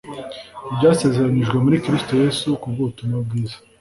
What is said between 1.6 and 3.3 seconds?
muri Kristo Yesu ku bw'ubutumwa